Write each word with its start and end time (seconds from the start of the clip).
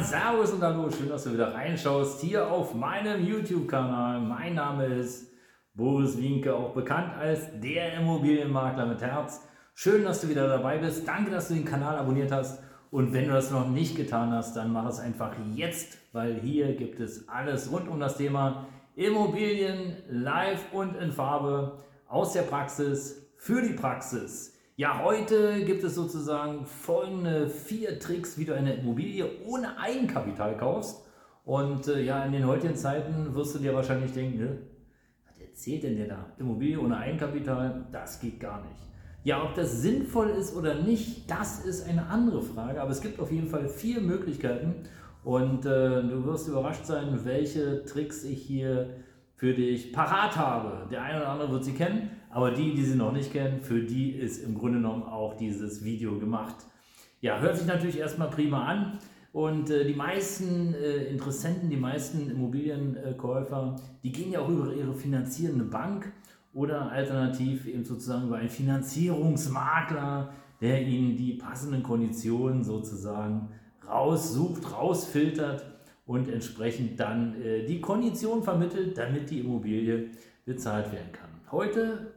Servus 0.00 0.50
und 0.52 0.62
hallo, 0.62 0.90
schön, 0.90 1.10
dass 1.10 1.24
du 1.24 1.34
wieder 1.34 1.52
reinschaust 1.52 2.22
hier 2.22 2.50
auf 2.50 2.74
meinem 2.74 3.26
YouTube-Kanal. 3.26 4.20
Mein 4.20 4.54
Name 4.54 4.86
ist 4.86 5.30
Boris 5.74 6.16
Wienke, 6.16 6.54
auch 6.54 6.72
bekannt 6.72 7.14
als 7.14 7.40
der 7.60 7.98
Immobilienmakler 7.98 8.86
mit 8.86 9.02
Herz. 9.02 9.42
Schön, 9.74 10.04
dass 10.04 10.22
du 10.22 10.30
wieder 10.30 10.48
dabei 10.48 10.78
bist. 10.78 11.06
Danke, 11.06 11.30
dass 11.30 11.48
du 11.48 11.54
den 11.54 11.66
Kanal 11.66 11.98
abonniert 11.98 12.32
hast. 12.32 12.62
Und 12.90 13.12
wenn 13.12 13.26
du 13.26 13.32
das 13.34 13.50
noch 13.50 13.68
nicht 13.68 13.94
getan 13.94 14.32
hast, 14.32 14.56
dann 14.56 14.72
mach 14.72 14.88
es 14.88 14.98
einfach 14.98 15.34
jetzt, 15.52 15.98
weil 16.12 16.40
hier 16.40 16.74
gibt 16.74 16.98
es 16.98 17.28
alles 17.28 17.70
rund 17.70 17.86
um 17.86 18.00
das 18.00 18.16
Thema 18.16 18.66
Immobilien 18.96 19.98
live 20.08 20.72
und 20.72 20.96
in 20.96 21.12
Farbe 21.12 21.84
aus 22.08 22.32
der 22.32 22.42
Praxis 22.42 23.30
für 23.36 23.60
die 23.60 23.74
Praxis. 23.74 24.51
Ja, 24.76 25.02
heute 25.04 25.64
gibt 25.66 25.84
es 25.84 25.94
sozusagen 25.94 26.64
folgende 26.64 27.50
vier 27.50 27.98
Tricks, 27.98 28.38
wie 28.38 28.46
du 28.46 28.54
eine 28.54 28.72
Immobilie 28.72 29.26
ohne 29.44 29.78
Eigenkapital 29.78 30.56
kaufst. 30.56 31.04
Und 31.44 31.88
äh, 31.88 32.00
ja, 32.00 32.24
in 32.24 32.32
den 32.32 32.46
heutigen 32.46 32.74
Zeiten 32.74 33.34
wirst 33.34 33.54
du 33.54 33.58
dir 33.58 33.74
wahrscheinlich 33.74 34.14
denken, 34.14 34.38
ne, 34.38 34.58
was 35.26 35.38
erzählt 35.38 35.82
denn 35.82 35.96
der 35.96 36.08
da? 36.08 36.26
Immobilie 36.38 36.80
ohne 36.80 36.96
Eigenkapital, 36.96 37.84
das 37.92 38.18
geht 38.18 38.40
gar 38.40 38.62
nicht. 38.62 38.80
Ja, 39.24 39.42
ob 39.42 39.54
das 39.54 39.82
sinnvoll 39.82 40.30
ist 40.30 40.56
oder 40.56 40.76
nicht, 40.76 41.30
das 41.30 41.66
ist 41.66 41.86
eine 41.86 42.06
andere 42.06 42.40
Frage. 42.40 42.80
Aber 42.80 42.92
es 42.92 43.02
gibt 43.02 43.20
auf 43.20 43.30
jeden 43.30 43.48
Fall 43.48 43.68
vier 43.68 44.00
Möglichkeiten 44.00 44.74
und 45.22 45.66
äh, 45.66 46.02
du 46.02 46.24
wirst 46.24 46.48
überrascht 46.48 46.86
sein, 46.86 47.20
welche 47.24 47.84
Tricks 47.84 48.24
ich 48.24 48.40
hier 48.40 48.88
für 49.34 49.52
dich 49.52 49.92
parat 49.92 50.34
habe. 50.36 50.88
Der 50.90 51.02
eine 51.02 51.18
oder 51.18 51.28
andere 51.28 51.50
wird 51.50 51.64
sie 51.64 51.74
kennen, 51.74 52.10
aber 52.32 52.50
die, 52.50 52.74
die 52.74 52.82
sie 52.82 52.96
noch 52.96 53.12
nicht 53.12 53.30
kennen, 53.30 53.60
für 53.60 53.80
die 53.80 54.10
ist 54.10 54.42
im 54.42 54.56
Grunde 54.56 54.78
genommen 54.78 55.02
auch 55.04 55.36
dieses 55.36 55.84
Video 55.84 56.18
gemacht. 56.18 56.56
Ja, 57.20 57.38
hört 57.38 57.56
sich 57.56 57.66
natürlich 57.66 57.98
erstmal 57.98 58.30
prima 58.30 58.64
an. 58.64 58.98
Und 59.32 59.70
äh, 59.70 59.84
die 59.84 59.94
meisten 59.94 60.74
äh, 60.74 61.04
Interessenten, 61.04 61.70
die 61.70 61.76
meisten 61.76 62.30
Immobilienkäufer, 62.30 63.76
die 64.02 64.12
gehen 64.12 64.32
ja 64.32 64.40
auch 64.40 64.48
über 64.48 64.74
ihre 64.74 64.94
finanzierende 64.94 65.64
Bank 65.64 66.10
oder 66.52 66.90
alternativ 66.90 67.66
eben 67.66 67.84
sozusagen 67.84 68.26
über 68.26 68.36
einen 68.36 68.50
Finanzierungsmakler, 68.50 70.32
der 70.60 70.82
ihnen 70.82 71.16
die 71.16 71.34
passenden 71.34 71.82
Konditionen 71.82 72.62
sozusagen 72.62 73.48
raussucht, 73.86 74.72
rausfiltert 74.72 75.64
und 76.06 76.28
entsprechend 76.28 76.98
dann 76.98 77.40
äh, 77.42 77.64
die 77.64 77.80
Kondition 77.80 78.42
vermittelt, 78.42 78.96
damit 78.96 79.30
die 79.30 79.40
Immobilie 79.40 80.10
bezahlt 80.44 80.92
werden 80.92 81.12
kann. 81.12 81.30
Heute, 81.50 82.11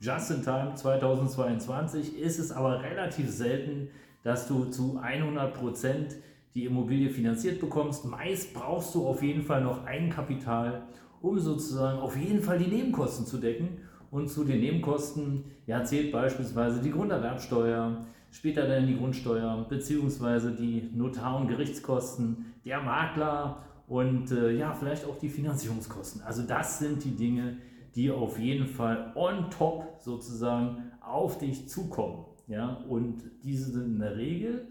just 0.00 0.30
in 0.30 0.42
time 0.42 0.74
2022, 0.74 2.18
ist 2.18 2.38
es 2.38 2.52
aber 2.52 2.82
relativ 2.82 3.28
selten, 3.30 3.88
dass 4.22 4.48
du 4.48 4.66
zu 4.66 4.98
100 4.98 5.54
Prozent 5.54 6.16
die 6.54 6.64
Immobilie 6.64 7.10
finanziert 7.10 7.60
bekommst. 7.60 8.04
Meist 8.04 8.54
brauchst 8.54 8.94
du 8.94 9.06
auf 9.06 9.22
jeden 9.22 9.42
Fall 9.42 9.62
noch 9.62 9.84
Eigenkapital 9.84 10.82
um 11.20 11.38
sozusagen 11.38 11.98
auf 11.98 12.16
jeden 12.16 12.42
Fall 12.42 12.58
die 12.58 12.68
Nebenkosten 12.68 13.26
zu 13.26 13.38
decken. 13.38 13.78
Und 14.10 14.30
zu 14.30 14.44
den 14.44 14.60
Nebenkosten 14.60 15.44
ja, 15.66 15.84
zählt 15.84 16.12
beispielsweise 16.12 16.80
die 16.80 16.90
Grunderwerbsteuer, 16.90 18.06
später 18.30 18.66
dann 18.66 18.86
die 18.86 18.96
Grundsteuer, 18.96 19.66
beziehungsweise 19.68 20.52
die 20.52 20.88
Notar- 20.94 21.38
und 21.38 21.48
Gerichtskosten, 21.48 22.54
der 22.64 22.80
Makler 22.80 23.62
und 23.86 24.30
äh, 24.30 24.52
ja, 24.52 24.72
vielleicht 24.72 25.04
auch 25.04 25.18
die 25.18 25.28
Finanzierungskosten. 25.28 26.22
Also 26.22 26.42
das 26.42 26.78
sind 26.78 27.04
die 27.04 27.16
Dinge, 27.16 27.58
die 27.76 27.77
auf 28.10 28.38
jeden 28.38 28.66
Fall 28.66 29.12
on 29.14 29.50
top 29.50 29.96
sozusagen 29.98 30.92
auf 31.00 31.38
dich 31.38 31.68
zukommen. 31.68 32.26
Ja? 32.46 32.84
Und 32.88 33.22
diese 33.42 33.72
sind 33.72 33.94
in 33.94 33.98
der 33.98 34.16
Regel 34.16 34.68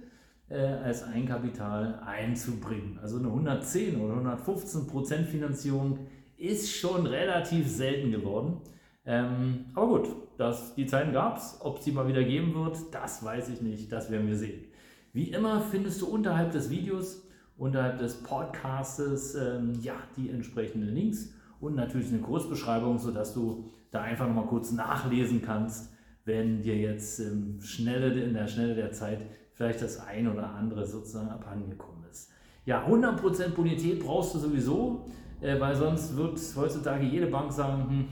äh, 0.50 0.58
als 0.58 1.04
Eigenkapital 1.04 2.00
einzubringen. 2.06 3.00
Also 3.02 3.18
eine 3.18 3.28
110 3.28 4.00
oder 4.00 4.14
115 4.14 4.88
Prozent 4.88 5.28
Finanzierung 5.28 6.00
ist 6.38 6.72
schon 6.72 7.06
relativ 7.06 7.68
selten 7.68 8.12
geworden. 8.12 8.62
Ähm, 9.06 9.66
aber 9.74 9.88
gut, 9.88 10.10
das, 10.38 10.76
die 10.76 10.86
Zeiten 10.86 11.14
gab 11.14 11.38
es. 11.38 11.58
Ob 11.62 11.80
es 11.80 11.86
die 11.86 11.92
mal 11.92 12.08
wieder 12.08 12.24
geben 12.24 12.54
wird, 12.54 12.78
das 12.92 13.24
weiß 13.24 13.50
ich 13.50 13.62
nicht. 13.62 13.92
Das 13.92 14.12
werden 14.12 14.28
wir 14.28 14.38
sehen. 14.38 14.66
Wie 15.14 15.30
immer 15.32 15.62
findest 15.62 16.02
du 16.02 16.08
unterhalb 16.08 16.52
des 16.52 16.70
Videos, 16.70 17.24
unterhalb 17.58 17.98
des 17.98 18.22
Podcastes, 18.22 19.36
ähm, 19.36 19.74
ja, 19.82 19.96
die 20.16 20.30
entsprechenden 20.30 20.94
Links 20.94 21.34
und 21.60 21.76
natürlich 21.76 22.10
eine 22.10 22.20
Kurzbeschreibung, 22.20 23.00
sodass 23.00 23.34
du 23.34 23.66
da 23.92 24.02
einfach 24.02 24.28
nochmal 24.28 24.48
kurz 24.48 24.72
nachlesen 24.72 25.42
kannst, 25.42 25.94
wenn 26.26 26.62
dir 26.62 26.76
jetzt 26.76 27.20
ähm, 27.20 27.60
schnelle, 27.62 28.14
in 28.22 28.34
der 28.34 28.48
Schnelle 28.48 28.76
der 28.76 28.92
Zeit 28.92 29.20
vielleicht 29.54 29.82
das 29.82 30.00
ein 30.00 30.28
oder 30.28 30.52
andere 30.52 30.86
sozusagen 30.86 31.30
abhandengekommen 31.30 32.04
ist. 32.12 32.32
Ja, 32.66 32.86
100% 32.86 33.50
Bonität 33.50 34.00
brauchst 34.00 34.36
du 34.36 34.40
sowieso 34.40 35.06
äh, 35.42 35.60
weil 35.60 35.76
sonst 35.76 36.16
wird 36.16 36.40
heutzutage 36.56 37.06
jede 37.06 37.28
Bank 37.28 37.52
sagen, 37.52 37.90
hm, 37.90 38.06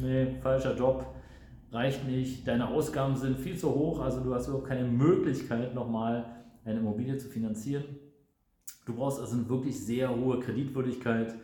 nee, 0.00 0.26
falscher 0.40 0.76
Job, 0.76 1.06
reicht 1.70 2.06
nicht, 2.06 2.46
deine 2.46 2.68
Ausgaben 2.68 3.16
sind 3.16 3.38
viel 3.38 3.56
zu 3.56 3.72
hoch, 3.74 4.00
also 4.00 4.20
du 4.20 4.34
hast 4.34 4.46
überhaupt 4.46 4.68
keine 4.68 4.86
Möglichkeit, 4.86 5.74
nochmal 5.74 6.24
eine 6.64 6.80
Immobilie 6.80 7.16
zu 7.16 7.28
finanzieren. 7.28 7.84
Du 8.86 8.94
brauchst 8.94 9.20
also 9.20 9.36
eine 9.36 9.48
wirklich 9.48 9.78
sehr 9.84 10.14
hohe 10.14 10.40
Kreditwürdigkeit 10.40 11.34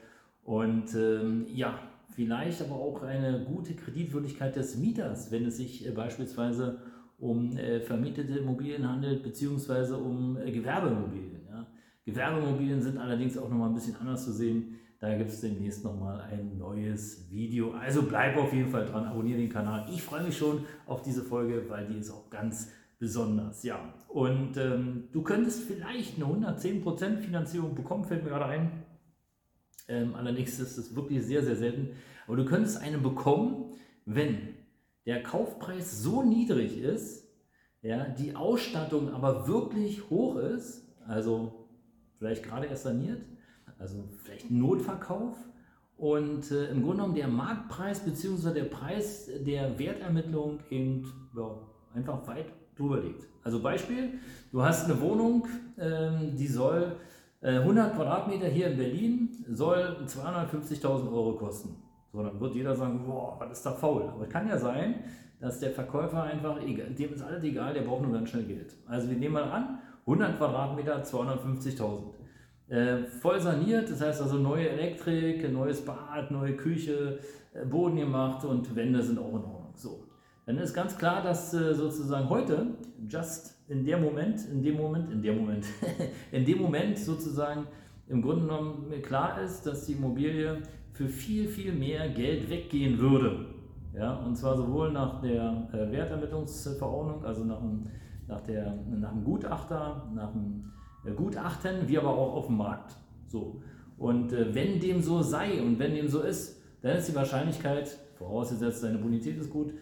und 0.45 0.95
ähm, 0.95 1.47
ja, 1.53 1.79
vielleicht 2.15 2.61
aber 2.63 2.75
auch 2.75 3.03
eine 3.03 3.45
gute 3.45 3.75
Kreditwürdigkeit 3.75 4.57
des 4.57 4.77
Mieters, 4.77 5.31
wenn 5.31 5.47
es 5.47 5.57
sich 5.57 5.87
äh, 5.87 5.91
beispielsweise 5.91 6.79
um 7.19 7.57
äh, 7.57 7.81
vermietete 7.81 8.39
Immobilien 8.39 8.89
handelt, 8.89 9.23
beziehungsweise 9.23 9.97
um 9.97 10.37
äh, 10.39 10.51
Gewerbeimmobilien. 10.51 11.43
Ja. 11.49 11.67
Gewerbeimmobilien 12.05 12.81
sind 12.81 12.99
allerdings 12.99 13.37
auch 13.37 13.49
nochmal 13.49 13.69
ein 13.69 13.75
bisschen 13.75 13.97
anders 13.97 14.25
zu 14.25 14.33
sehen. 14.33 14.77
Da 14.99 15.17
gibt 15.17 15.31
es 15.31 15.41
demnächst 15.41 15.83
nochmal 15.83 16.21
ein 16.21 16.59
neues 16.59 17.31
Video. 17.31 17.73
Also 17.73 18.03
bleib 18.03 18.37
auf 18.37 18.53
jeden 18.53 18.69
Fall 18.69 18.85
dran, 18.85 19.05
abonniere 19.05 19.39
den 19.39 19.49
Kanal. 19.49 19.87
Ich 19.91 20.03
freue 20.03 20.23
mich 20.23 20.37
schon 20.37 20.65
auf 20.87 21.03
diese 21.03 21.23
Folge, 21.23 21.65
weil 21.69 21.87
die 21.87 21.99
ist 21.99 22.11
auch 22.11 22.29
ganz 22.29 22.71
besonders. 22.99 23.63
Ja, 23.63 23.95
und 24.09 24.59
ähm, 24.59 25.05
du 25.13 25.23
könntest 25.23 25.63
vielleicht 25.63 26.17
eine 26.17 26.27
110% 26.27 27.17
Finanzierung 27.19 27.75
bekommen, 27.75 28.05
fällt 28.05 28.25
mir 28.25 28.31
gerade 28.31 28.45
ein. 28.45 28.71
Ähm, 29.91 30.15
allerdings 30.15 30.59
ist 30.61 30.79
es 30.79 30.95
wirklich 30.95 31.25
sehr, 31.25 31.43
sehr 31.43 31.57
selten. 31.57 31.97
Aber 32.27 32.37
du 32.37 32.45
könntest 32.45 32.81
eine 32.81 32.99
bekommen, 32.99 33.73
wenn 34.07 34.55
der 35.05 35.23
Kaufpreis 35.23 36.01
so 36.03 36.23
niedrig 36.23 36.81
ist, 36.81 37.29
ja, 37.83 38.05
die 38.05 38.37
Ausstattung 38.37 39.13
aber 39.13 39.49
wirklich 39.49 40.09
hoch 40.11 40.37
ist, 40.37 40.87
also 41.07 41.69
vielleicht 42.19 42.45
gerade 42.45 42.67
erst 42.67 42.85
saniert, 42.85 43.23
also 43.79 44.05
vielleicht 44.23 44.51
Notverkauf. 44.51 45.37
Und 45.97 46.51
äh, 46.51 46.71
im 46.71 46.83
Grunde 46.83 46.99
genommen 46.99 47.15
der 47.15 47.29
Marktpreis 47.29 48.01
bzw. 48.01 48.55
der 48.55 48.65
Preis 48.65 49.29
der 49.45 49.79
Wertermittlung 49.79 50.61
eben 50.71 51.13
ja, 51.37 51.59
einfach 51.95 52.27
weit 52.27 52.47
drüber 52.77 53.01
liegt. 53.01 53.27
Also 53.43 53.61
Beispiel, 53.61 54.21
du 54.53 54.63
hast 54.63 54.85
eine 54.85 55.01
Wohnung, 55.01 55.47
ähm, 55.79 56.37
die 56.37 56.47
soll 56.47 56.97
100 57.43 57.95
Quadratmeter 57.95 58.49
hier 58.49 58.71
in 58.71 58.77
Berlin, 58.77 59.45
soll 59.51 59.97
250.000 60.07 61.11
Euro 61.11 61.37
kosten. 61.37 61.77
So, 62.13 62.23
dann 62.23 62.39
wird 62.41 62.55
jeder 62.55 62.75
sagen, 62.75 63.03
boah, 63.07 63.37
was 63.39 63.53
ist 63.53 63.67
da 63.67 63.73
faul? 63.73 64.03
Aber 64.03 64.25
es 64.25 64.31
kann 64.31 64.49
ja 64.49 64.59
sein, 64.59 64.97
dass 65.41 65.59
der 65.61 65.71
Verkäufer 65.71 66.23
einfach, 66.23 66.59
dem 66.59 67.15
ist 67.15 67.23
alles 67.23 67.43
egal, 67.45 67.73
der 67.73 67.83
braucht 67.83 68.03
nur 68.03 68.13
ganz 68.13 68.29
schnell 68.29 68.45
Geld. 68.45 68.77
Also 68.87 69.09
wir 69.09 69.17
nehmen 69.17 69.35
mal 69.35 69.45
an, 69.45 69.79
100 70.07 70.37
Quadratmeter, 70.37 71.03
250.000. 71.03 72.21
Äh, 72.69 73.05
voll 73.05 73.41
saniert, 73.41 73.91
das 73.91 74.01
heißt 74.01 74.23
also 74.23 74.37
neue 74.37 74.69
Elektrik, 74.69 75.51
neues 75.53 75.85
Bad, 75.85 76.31
neue 76.31 76.57
Küche, 76.57 77.19
äh, 77.53 77.65
Boden 77.65 77.97
gemacht 77.97 78.45
und 78.45 78.77
Wände 78.77 79.03
sind 79.03 79.19
auch 79.19 79.31
in 79.31 79.45
Ordnung. 79.45 79.73
So. 79.75 80.05
Dann 80.51 80.59
ist 80.59 80.75
ganz 80.75 80.99
klar, 80.99 81.23
dass 81.23 81.55
äh, 81.55 81.73
sozusagen 81.75 82.29
heute, 82.29 82.67
just 83.09 83.57
in 83.69 83.85
dem 83.85 84.03
Moment, 84.03 84.45
in 84.51 84.61
dem 84.61 84.77
Moment, 84.79 85.09
in 85.13 85.23
dem 85.23 85.39
Moment, 85.39 85.65
in 86.33 86.45
dem 86.45 86.59
Moment 86.59 86.99
sozusagen 86.99 87.69
im 88.09 88.21
Grunde 88.21 88.47
genommen 88.47 88.91
klar 89.01 89.41
ist, 89.41 89.65
dass 89.65 89.87
die 89.87 89.93
Immobilie 89.93 90.61
für 90.93 91.07
viel, 91.07 91.47
viel 91.47 91.73
mehr 91.73 92.09
Geld 92.09 92.51
weggehen 92.51 92.99
würde. 92.99 93.47
Ja, 93.95 94.17
und 94.17 94.35
zwar 94.35 94.57
sowohl 94.57 94.91
nach 94.91 95.21
der 95.21 95.69
äh, 95.73 95.93
Wertermittlungsverordnung, 95.93 97.25
also 97.25 97.45
nach 97.45 97.61
dem, 97.61 97.87
nach, 98.27 98.41
der, 98.41 98.77
nach 98.99 99.13
dem 99.13 99.23
Gutachter, 99.23 100.11
nach 100.17 100.33
dem 100.33 100.65
Gutachten, 101.15 101.87
wie 101.87 101.97
aber 101.97 102.09
auch 102.09 102.35
auf 102.35 102.47
dem 102.47 102.57
Markt. 102.57 102.97
So. 103.29 103.63
Und 103.99 104.33
äh, 104.33 104.53
wenn 104.53 104.81
dem 104.81 105.01
so 105.01 105.23
sei 105.23 105.63
und 105.63 105.79
wenn 105.79 105.95
dem 105.95 106.09
so 106.09 106.23
ist, 106.23 106.61
dann 106.83 106.97
ist 106.97 107.09
die 107.09 107.15
Wahrscheinlichkeit, 107.15 107.97
vorausgesetzt 108.17 108.83
deine 108.83 108.99
Bonität 108.99 109.39
ist 109.39 109.51
gut, 109.51 109.73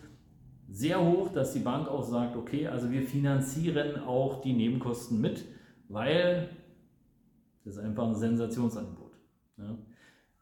sehr 0.70 1.02
hoch, 1.02 1.32
dass 1.32 1.52
die 1.52 1.60
Bank 1.60 1.88
auch 1.88 2.02
sagt, 2.02 2.36
okay, 2.36 2.66
also 2.66 2.90
wir 2.90 3.02
finanzieren 3.02 4.02
auch 4.04 4.42
die 4.42 4.52
Nebenkosten 4.52 5.20
mit, 5.20 5.44
weil 5.88 6.50
das 7.64 7.76
ist 7.76 7.82
einfach 7.82 8.06
ein 8.06 8.14
Sensationsangebot. 8.14 9.12
Ja. 9.56 9.76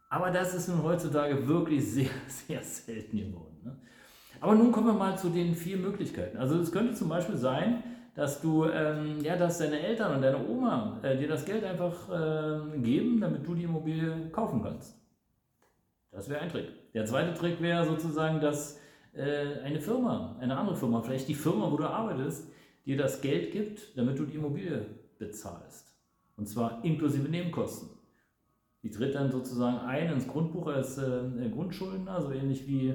Aber 0.08 0.30
das 0.30 0.54
ist 0.54 0.68
nun 0.68 0.82
heutzutage 0.82 1.46
wirklich 1.46 1.84
sehr, 1.84 2.10
sehr 2.28 2.62
selten 2.62 3.18
geworden. 3.18 3.56
Ne? 3.64 3.76
Aber 4.40 4.54
nun 4.54 4.72
kommen 4.72 4.86
wir 4.86 4.94
mal 4.94 5.16
zu 5.16 5.30
den 5.30 5.54
vier 5.54 5.76
Möglichkeiten. 5.76 6.36
Also 6.36 6.58
es 6.60 6.70
könnte 6.70 6.94
zum 6.94 7.08
Beispiel 7.08 7.36
sein, 7.36 7.82
dass 8.14 8.40
du, 8.40 8.64
ähm, 8.64 9.22
ja, 9.22 9.36
dass 9.36 9.58
deine 9.58 9.78
Eltern 9.78 10.16
und 10.16 10.22
deine 10.22 10.46
Oma 10.46 10.98
äh, 11.02 11.16
dir 11.16 11.28
das 11.28 11.44
Geld 11.44 11.64
einfach 11.64 12.08
äh, 12.08 12.78
geben, 12.78 13.20
damit 13.20 13.46
du 13.46 13.54
die 13.54 13.64
Immobilie 13.64 14.30
kaufen 14.32 14.62
kannst. 14.62 14.98
Das 16.10 16.28
wäre 16.28 16.40
ein 16.40 16.48
Trick. 16.48 16.92
Der 16.94 17.04
zweite 17.04 17.34
Trick 17.34 17.60
wäre 17.60 17.84
sozusagen, 17.84 18.40
dass 18.40 18.80
äh, 19.16 19.60
eine 19.64 19.80
Firma, 19.80 20.36
eine 20.40 20.56
andere 20.56 20.76
Firma, 20.76 21.00
vielleicht 21.00 21.28
die 21.28 21.34
Firma, 21.34 21.70
wo 21.70 21.76
du 21.76 21.84
arbeitest, 21.84 22.48
dir 22.84 22.96
das 22.96 23.20
Geld 23.20 23.52
gibt, 23.52 23.96
damit 23.96 24.18
du 24.18 24.24
die 24.24 24.36
Immobilie 24.36 24.86
bezahlst. 25.18 25.92
Und 26.36 26.48
zwar 26.48 26.84
inklusive 26.84 27.28
Nebenkosten. 27.28 27.88
Die 28.82 28.90
tritt 28.90 29.14
dann 29.14 29.32
sozusagen 29.32 29.78
ein 29.78 30.12
ins 30.12 30.28
Grundbuch 30.28 30.68
als 30.68 30.98
äh, 30.98 31.48
Grundschuldner, 31.52 32.22
so 32.22 32.30
ähnlich 32.30 32.68
wie, 32.68 32.94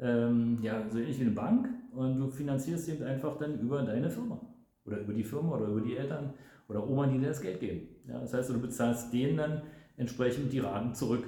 ähm, 0.00 0.58
ja, 0.62 0.88
so 0.88 0.98
ähnlich 0.98 1.18
wie 1.18 1.24
eine 1.24 1.32
Bank. 1.32 1.68
Und 1.92 2.18
du 2.18 2.28
finanzierst 2.28 2.88
eben 2.88 3.04
einfach 3.04 3.36
dann 3.38 3.58
über 3.58 3.82
deine 3.82 4.10
Firma. 4.10 4.40
Oder 4.84 5.00
über 5.00 5.12
die 5.12 5.24
Firma 5.24 5.56
oder 5.56 5.66
über 5.66 5.80
die 5.80 5.96
Eltern 5.96 6.34
oder 6.68 6.88
Oma, 6.88 7.06
die 7.06 7.18
dir 7.18 7.28
das 7.28 7.40
Geld 7.40 7.60
geben. 7.60 7.88
Ja, 8.06 8.20
das 8.20 8.34
heißt, 8.34 8.50
du 8.50 8.60
bezahlst 8.60 9.12
denen 9.12 9.36
dann 9.36 9.62
entsprechend 9.96 10.52
die 10.52 10.60
Raten 10.60 10.94
zurück. 10.94 11.24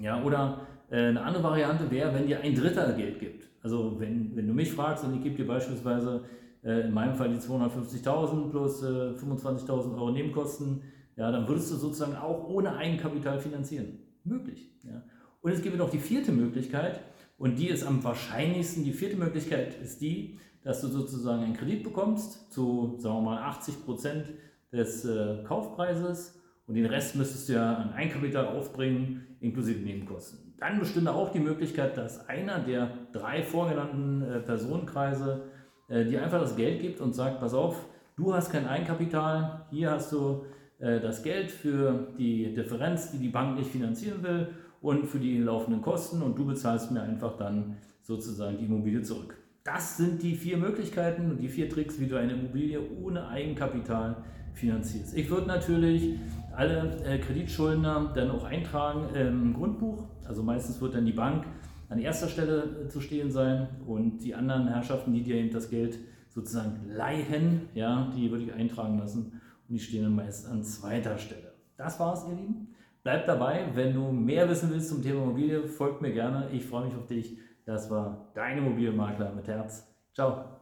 Ja, 0.00 0.22
oder 0.24 0.66
äh, 0.90 0.96
eine 0.96 1.22
andere 1.22 1.42
Variante 1.44 1.90
wäre, 1.90 2.12
wenn 2.14 2.26
dir 2.26 2.40
ein 2.40 2.54
Dritter 2.54 2.92
Geld 2.94 3.20
gibt. 3.20 3.48
Also 3.62 4.00
wenn, 4.00 4.34
wenn 4.34 4.48
du 4.48 4.54
mich 4.54 4.72
fragst 4.72 5.04
und 5.04 5.14
ich 5.14 5.22
gebe 5.22 5.36
dir 5.36 5.46
beispielsweise 5.46 6.24
äh, 6.64 6.86
in 6.86 6.92
meinem 6.92 7.14
Fall 7.14 7.28
die 7.28 7.38
250.000 7.38 8.50
plus 8.50 8.82
äh, 8.82 8.86
25.000 8.86 9.94
Euro 9.94 10.10
Nebenkosten, 10.10 10.82
ja, 11.16 11.30
dann 11.30 11.46
würdest 11.46 11.70
du 11.70 11.76
sozusagen 11.76 12.16
auch 12.16 12.48
ohne 12.48 12.76
Eigenkapital 12.76 13.38
finanzieren. 13.38 13.98
Möglich. 14.24 14.70
Ja. 14.82 15.02
Und 15.42 15.52
es 15.52 15.62
gibt 15.62 15.76
noch 15.76 15.90
die 15.90 15.98
vierte 15.98 16.32
Möglichkeit 16.32 17.00
und 17.38 17.58
die 17.58 17.68
ist 17.68 17.86
am 17.86 18.02
wahrscheinlichsten. 18.02 18.84
Die 18.84 18.92
vierte 18.92 19.16
Möglichkeit 19.16 19.78
ist 19.80 20.00
die, 20.00 20.38
dass 20.62 20.80
du 20.80 20.88
sozusagen 20.88 21.42
einen 21.42 21.54
Kredit 21.54 21.84
bekommst 21.84 22.52
zu, 22.52 22.96
sagen 22.98 23.16
wir 23.16 23.22
mal, 23.22 23.38
80 23.38 23.84
Prozent 23.84 24.26
des 24.72 25.04
äh, 25.04 25.42
Kaufpreises 25.44 26.39
und 26.70 26.76
den 26.76 26.86
Rest 26.86 27.16
müsstest 27.16 27.48
du 27.48 27.54
ja 27.54 27.74
an 27.74 27.94
Eigenkapital 27.94 28.46
aufbringen, 28.46 29.26
inklusive 29.40 29.80
Nebenkosten. 29.80 30.54
Dann 30.60 30.78
bestünde 30.78 31.12
auch 31.12 31.32
die 31.32 31.40
Möglichkeit, 31.40 31.96
dass 31.96 32.28
einer 32.28 32.60
der 32.60 32.92
drei 33.12 33.42
vorgenannten 33.42 34.22
äh, 34.22 34.38
Personenkreise 34.38 35.46
äh, 35.88 36.04
dir 36.04 36.22
einfach 36.22 36.40
das 36.40 36.54
Geld 36.54 36.80
gibt 36.80 37.00
und 37.00 37.12
sagt, 37.12 37.40
pass 37.40 37.54
auf, 37.54 37.86
du 38.14 38.32
hast 38.32 38.52
kein 38.52 38.68
Eigenkapital, 38.68 39.66
hier 39.72 39.90
hast 39.90 40.12
du 40.12 40.44
äh, 40.78 41.00
das 41.00 41.24
Geld 41.24 41.50
für 41.50 42.12
die 42.16 42.54
Differenz, 42.54 43.10
die 43.10 43.18
die 43.18 43.30
Bank 43.30 43.58
nicht 43.58 43.72
finanzieren 43.72 44.22
will 44.22 44.46
und 44.80 45.06
für 45.06 45.18
die 45.18 45.38
laufenden 45.38 45.82
Kosten 45.82 46.22
und 46.22 46.38
du 46.38 46.46
bezahlst 46.46 46.92
mir 46.92 47.02
einfach 47.02 47.36
dann 47.36 47.78
sozusagen 48.02 48.58
die 48.58 48.66
Immobilie 48.66 49.02
zurück. 49.02 49.36
Das 49.64 49.96
sind 49.96 50.22
die 50.22 50.36
vier 50.36 50.56
Möglichkeiten 50.56 51.32
und 51.32 51.38
die 51.40 51.48
vier 51.48 51.68
Tricks, 51.68 51.98
wie 51.98 52.06
du 52.06 52.16
eine 52.16 52.34
Immobilie 52.34 52.80
ohne 53.02 53.26
Eigenkapital 53.26 54.22
finanzierst. 54.54 55.16
Ich 55.16 55.30
würde 55.30 55.46
natürlich 55.46 56.18
alle 56.54 57.02
äh, 57.04 57.18
Kreditschuldner 57.18 58.12
dann 58.14 58.30
auch 58.30 58.44
eintragen 58.44 59.14
im 59.14 59.54
Grundbuch. 59.54 60.04
Also 60.26 60.42
meistens 60.42 60.80
wird 60.80 60.94
dann 60.94 61.06
die 61.06 61.12
Bank 61.12 61.44
an 61.88 61.98
erster 61.98 62.28
Stelle 62.28 62.84
äh, 62.84 62.88
zu 62.88 63.00
stehen 63.00 63.30
sein 63.30 63.68
und 63.86 64.18
die 64.18 64.34
anderen 64.34 64.68
Herrschaften, 64.68 65.12
die 65.12 65.22
dir 65.22 65.36
eben 65.36 65.50
das 65.50 65.70
Geld 65.70 65.98
sozusagen 66.28 66.88
leihen, 66.88 67.68
ja, 67.74 68.10
die 68.16 68.30
würde 68.30 68.44
ich 68.44 68.52
eintragen 68.52 68.98
lassen 68.98 69.40
und 69.68 69.74
die 69.74 69.80
stehen 69.80 70.04
dann 70.04 70.14
meist 70.14 70.48
an 70.48 70.62
zweiter 70.62 71.18
Stelle. 71.18 71.52
Das 71.76 71.98
war's, 71.98 72.26
ihr 72.28 72.36
Lieben. 72.36 72.68
Bleib 73.02 73.26
dabei, 73.26 73.66
wenn 73.74 73.94
du 73.94 74.12
mehr 74.12 74.48
wissen 74.48 74.70
willst 74.70 74.90
zum 74.90 75.02
Thema 75.02 75.22
Immobilie, 75.22 75.66
folgt 75.66 76.02
mir 76.02 76.12
gerne. 76.12 76.48
Ich 76.52 76.66
freue 76.66 76.86
mich 76.86 76.94
auf 76.94 77.06
dich. 77.06 77.38
Das 77.64 77.90
war 77.90 78.30
dein 78.34 78.58
Immobilienmakler 78.58 79.32
mit 79.32 79.48
Herz. 79.48 79.88
Ciao. 80.14 80.59